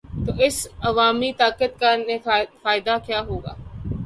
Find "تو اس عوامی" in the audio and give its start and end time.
0.25-1.31